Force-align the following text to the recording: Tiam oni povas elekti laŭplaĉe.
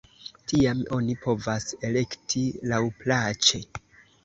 Tiam 0.51 0.79
oni 0.99 1.15
povas 1.25 1.67
elekti 1.91 2.43
laŭplaĉe. 2.73 3.65